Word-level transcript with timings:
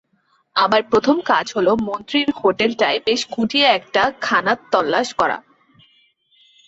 আমার 0.55 0.81
প্রথম 0.83 1.17
কাজ 1.21 1.45
হল 1.55 1.67
মন্ত্রীর 1.87 2.29
হোটেলটায় 2.41 2.99
বেশ 3.05 3.21
খুঁটিয়ে 3.31 3.67
একটা 3.69 4.01
খানাতল্লাশ 4.21 5.09
করা। 5.13 5.37